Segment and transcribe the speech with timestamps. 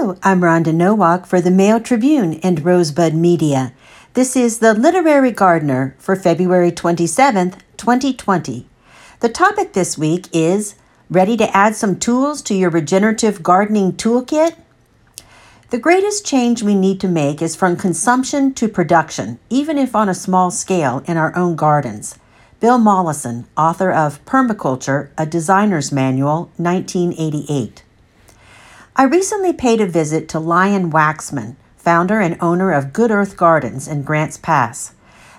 [0.00, 3.74] Hello, I'm Rhonda Nowak for the Mail Tribune and Rosebud Media.
[4.14, 8.66] This is the Literary Gardener for February 27th, 2020.
[9.20, 10.74] The topic this week is
[11.10, 14.56] Ready to add some tools to your regenerative gardening toolkit?
[15.68, 20.08] The greatest change we need to make is from consumption to production, even if on
[20.08, 22.18] a small scale in our own gardens.
[22.58, 27.82] Bill Mollison, author of Permaculture, a Designer's Manual, 1988.
[29.00, 33.88] I recently paid a visit to Lion Waxman, founder and owner of Good Earth Gardens
[33.88, 34.92] in Grants Pass.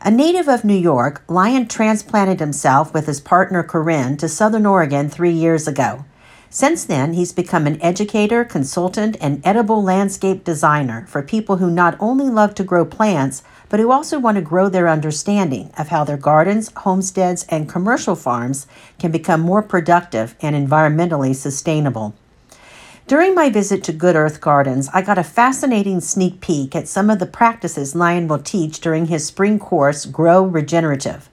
[0.00, 5.08] A native of New York, Lion transplanted himself with his partner Corinne to Southern Oregon
[5.08, 6.04] three years ago.
[6.48, 11.96] Since then, he's become an educator, consultant, and edible landscape designer for people who not
[11.98, 16.04] only love to grow plants, but who also want to grow their understanding of how
[16.04, 18.68] their gardens, homesteads, and commercial farms
[19.00, 22.14] can become more productive and environmentally sustainable.
[23.08, 27.08] During my visit to Good Earth Gardens, I got a fascinating sneak peek at some
[27.08, 31.30] of the practices Lion will teach during his spring course, Grow Regenerative.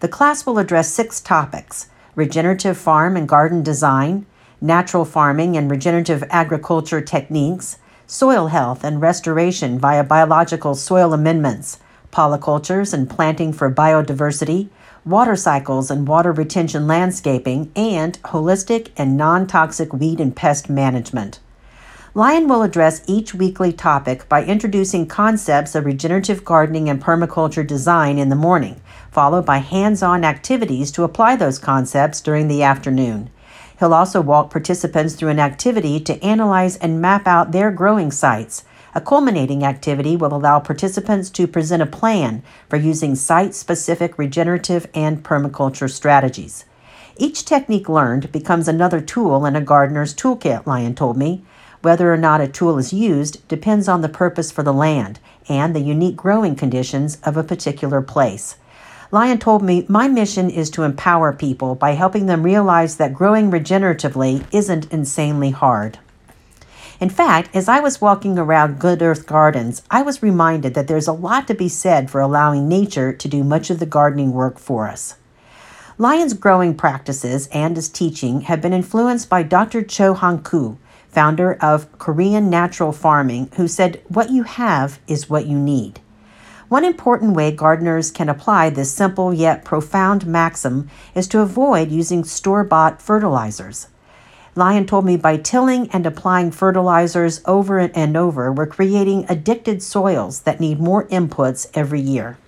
[0.00, 4.26] The class will address six topics regenerative farm and garden design,
[4.60, 11.78] natural farming and regenerative agriculture techniques, soil health and restoration via biological soil amendments,
[12.12, 14.68] polycultures and planting for biodiversity,
[15.04, 21.40] water cycles and water retention landscaping, and holistic and non toxic weed and pest management.
[22.16, 28.18] Lion will address each weekly topic by introducing concepts of regenerative gardening and permaculture design
[28.18, 33.30] in the morning, followed by hands on activities to apply those concepts during the afternoon.
[33.80, 38.64] He'll also walk participants through an activity to analyze and map out their growing sites.
[38.96, 44.86] A culminating activity will allow participants to present a plan for using site specific regenerative
[44.94, 46.64] and permaculture strategies.
[47.16, 51.42] Each technique learned becomes another tool in a gardener's toolkit, Lyon told me.
[51.82, 55.18] Whether or not a tool is used depends on the purpose for the land
[55.48, 58.56] and the unique growing conditions of a particular place.
[59.10, 63.50] Lyon told me, My mission is to empower people by helping them realize that growing
[63.50, 65.98] regeneratively isn't insanely hard.
[67.04, 71.06] In fact, as I was walking around Good Earth Gardens, I was reminded that there's
[71.06, 74.58] a lot to be said for allowing nature to do much of the gardening work
[74.58, 75.16] for us.
[75.98, 79.82] Lion's growing practices and his teaching have been influenced by Dr.
[79.82, 80.78] Cho Han Kyu,
[81.10, 86.00] founder of Korean Natural Farming, who said, What you have is what you need.
[86.70, 92.24] One important way gardeners can apply this simple yet profound maxim is to avoid using
[92.24, 93.88] store bought fertilizers.
[94.56, 100.42] Lion told me by tilling and applying fertilizers over and over, we're creating addicted soils
[100.42, 102.38] that need more inputs every year.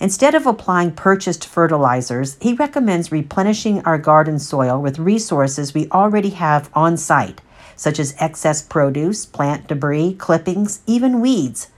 [0.00, 6.30] Instead of applying purchased fertilizers, he recommends replenishing our garden soil with resources we already
[6.30, 7.42] have on site,
[7.76, 11.68] such as excess produce, plant debris, clippings, even weeds.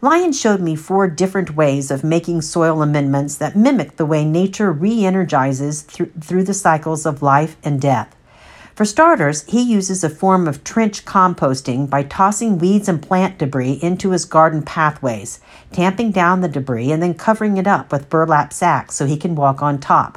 [0.00, 4.72] Lion showed me four different ways of making soil amendments that mimic the way nature
[4.72, 8.16] re energizes through, through the cycles of life and death.
[8.80, 13.78] For starters, he uses a form of trench composting by tossing weeds and plant debris
[13.82, 15.38] into his garden pathways,
[15.70, 19.34] tamping down the debris and then covering it up with burlap sacks so he can
[19.34, 20.16] walk on top.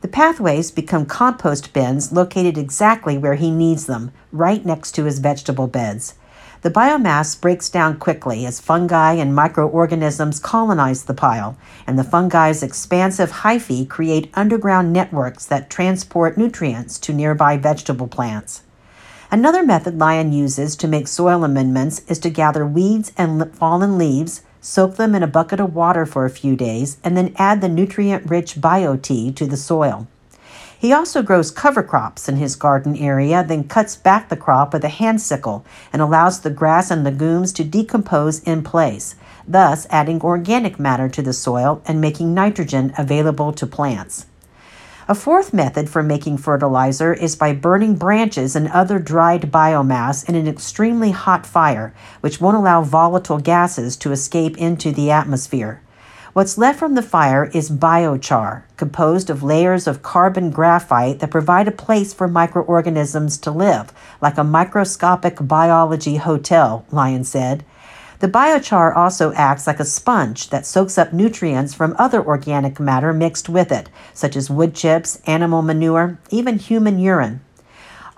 [0.00, 5.20] The pathways become compost bins located exactly where he needs them, right next to his
[5.20, 6.14] vegetable beds.
[6.62, 11.56] The biomass breaks down quickly as fungi and microorganisms colonize the pile,
[11.88, 18.62] and the fungi's expansive hyphae create underground networks that transport nutrients to nearby vegetable plants.
[19.28, 24.42] Another method Lion uses to make soil amendments is to gather weeds and fallen leaves,
[24.60, 27.68] soak them in a bucket of water for a few days, and then add the
[27.68, 30.06] nutrient rich bio tea to the soil.
[30.82, 34.82] He also grows cover crops in his garden area, then cuts back the crop with
[34.82, 39.14] a hand sickle and allows the grass and legumes to decompose in place,
[39.46, 44.26] thus adding organic matter to the soil and making nitrogen available to plants.
[45.06, 50.34] A fourth method for making fertilizer is by burning branches and other dried biomass in
[50.34, 55.80] an extremely hot fire, which won't allow volatile gases to escape into the atmosphere.
[56.34, 61.68] What's left from the fire is biochar, composed of layers of carbon graphite that provide
[61.68, 63.92] a place for microorganisms to live,
[64.22, 67.66] like a microscopic biology hotel, Lyon said.
[68.20, 73.12] The biochar also acts like a sponge that soaks up nutrients from other organic matter
[73.12, 77.42] mixed with it, such as wood chips, animal manure, even human urine.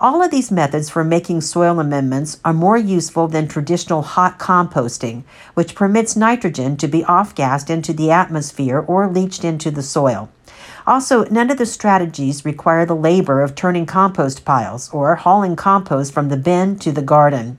[0.01, 5.23] All of these methods for making soil amendments are more useful than traditional hot composting,
[5.53, 10.27] which permits nitrogen to be off gassed into the atmosphere or leached into the soil.
[10.85, 16.13] Also, none of the strategies require the labor of turning compost piles or hauling compost
[16.13, 17.57] from the bin to the garden.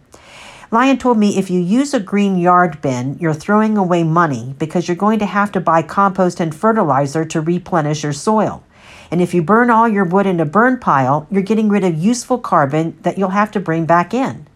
[0.71, 4.87] Lion told me if you use a green yard bin, you're throwing away money because
[4.89, 8.63] you're going to have to buy compost and fertilizer to replenish your soil.
[9.11, 11.95] And if you burn all your wood in a burn pile, you're getting rid of
[11.95, 14.47] useful carbon that you'll have to bring back in.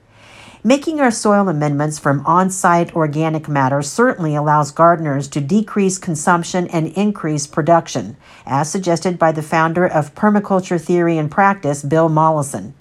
[0.63, 6.67] Making our soil amendments from on site organic matter certainly allows gardeners to decrease consumption
[6.67, 12.75] and increase production, as suggested by the founder of permaculture theory and practice, Bill Mollison.